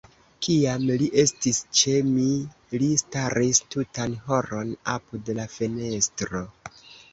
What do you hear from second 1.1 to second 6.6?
estis ĉe mi, li staris tutan horon apud la fenestro.